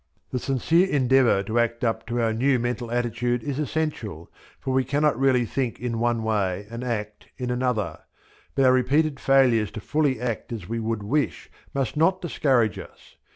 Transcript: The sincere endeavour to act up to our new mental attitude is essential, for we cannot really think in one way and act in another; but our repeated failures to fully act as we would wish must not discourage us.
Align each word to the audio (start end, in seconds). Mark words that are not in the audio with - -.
The 0.31 0.39
sincere 0.39 0.89
endeavour 0.89 1.43
to 1.43 1.59
act 1.59 1.83
up 1.83 2.07
to 2.07 2.19
our 2.19 2.33
new 2.33 2.57
mental 2.57 2.89
attitude 2.89 3.43
is 3.43 3.59
essential, 3.59 4.31
for 4.59 4.73
we 4.73 4.83
cannot 4.83 5.15
really 5.19 5.45
think 5.45 5.79
in 5.79 5.99
one 5.99 6.23
way 6.23 6.65
and 6.71 6.83
act 6.83 7.27
in 7.37 7.51
another; 7.51 7.99
but 8.55 8.65
our 8.65 8.73
repeated 8.73 9.19
failures 9.19 9.69
to 9.73 9.79
fully 9.79 10.19
act 10.19 10.51
as 10.51 10.67
we 10.67 10.79
would 10.79 11.03
wish 11.03 11.51
must 11.75 11.97
not 11.97 12.19
discourage 12.19 12.79
us. 12.79 13.17